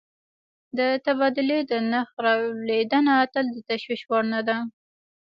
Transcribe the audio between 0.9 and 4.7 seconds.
تبادلې د نرخ رالوېدنه تل د تشویش وړ نه ده.